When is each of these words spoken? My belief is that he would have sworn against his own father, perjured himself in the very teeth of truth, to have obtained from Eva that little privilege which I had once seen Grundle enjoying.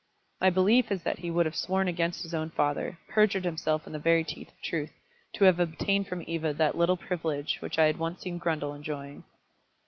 My 0.41 0.49
belief 0.49 0.91
is 0.91 1.03
that 1.03 1.19
he 1.19 1.29
would 1.29 1.45
have 1.45 1.55
sworn 1.55 1.87
against 1.87 2.23
his 2.23 2.33
own 2.33 2.49
father, 2.49 2.97
perjured 3.07 3.45
himself 3.45 3.85
in 3.85 3.93
the 3.93 3.99
very 3.99 4.23
teeth 4.23 4.47
of 4.47 4.59
truth, 4.63 4.93
to 5.33 5.43
have 5.43 5.59
obtained 5.59 6.07
from 6.07 6.23
Eva 6.25 6.53
that 6.53 6.75
little 6.75 6.97
privilege 6.97 7.57
which 7.59 7.77
I 7.77 7.85
had 7.85 7.99
once 7.99 8.21
seen 8.21 8.39
Grundle 8.39 8.73
enjoying. 8.73 9.23